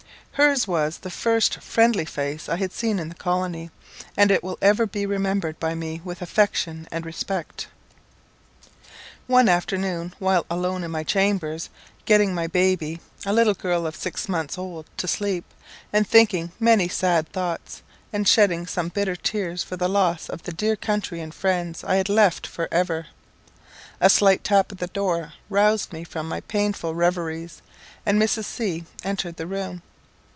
Hers 0.35 0.67
was 0.67 0.97
the 0.99 1.11
first 1.11 1.61
friendly 1.61 2.05
face 2.05 2.49
I 2.49 2.55
had 2.55 2.71
seen 2.73 2.97
in 2.97 3.09
the 3.09 3.15
colony, 3.15 3.69
and 4.17 4.31
it 4.31 4.43
will 4.43 4.57
ever 4.59 4.87
be 4.87 5.05
remembered 5.05 5.59
by 5.59 5.75
me 5.75 6.01
with 6.03 6.19
affection 6.19 6.87
and 6.91 7.05
respect. 7.05 7.67
One 9.27 9.47
afternoon 9.47 10.15
while 10.17 10.47
alone 10.49 10.83
in 10.83 10.89
my 10.89 11.03
chamber, 11.03 11.55
getting 12.05 12.33
my 12.33 12.47
baby, 12.47 13.01
a 13.23 13.33
little 13.33 13.53
girl 13.53 13.85
of 13.85 13.95
six 13.95 14.27
months 14.27 14.57
old, 14.57 14.87
to 14.97 15.07
sleep, 15.07 15.45
and 15.93 16.07
thinking 16.07 16.53
many 16.59 16.87
sad 16.87 17.29
thoughts, 17.31 17.83
and 18.11 18.27
shedding 18.27 18.65
some 18.65 18.87
bitter 18.89 19.17
tears 19.17 19.61
for 19.63 19.77
the 19.77 19.89
loss 19.89 20.27
of 20.27 20.41
the 20.43 20.53
dear 20.53 20.77
country 20.77 21.21
and 21.21 21.35
friends 21.35 21.83
I 21.83 21.95
had 21.97 22.09
left 22.09 22.47
for 22.47 22.67
ever, 22.71 23.07
a 23.99 24.09
slight 24.09 24.43
tap 24.43 24.71
at 24.71 24.79
the 24.79 24.87
door 24.87 25.33
roused 25.51 25.93
me 25.93 26.03
from 26.03 26.27
my 26.27 26.39
painful 26.39 26.95
reveries, 26.95 27.61
and 28.07 28.19
Mrs. 28.19 28.45
C 28.45 28.85
entered 29.03 29.35
the 29.37 29.45
room. 29.45 29.83